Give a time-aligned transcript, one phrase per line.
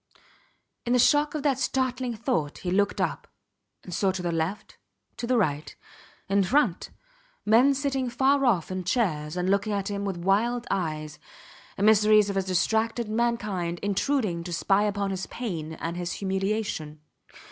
[0.83, 3.27] In the shock of that startling thought he looked up,
[3.83, 4.79] and saw to the left,
[5.17, 5.75] to the right,
[6.27, 6.89] in front,
[7.45, 11.19] men sitting far off in chairs and looking at him with wild eyes
[11.77, 16.99] emissaries of a distracted mankind intruding to spy upon his pain and his humiliation.